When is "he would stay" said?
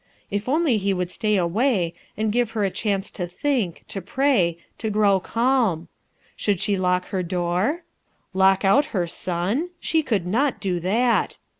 0.77-1.35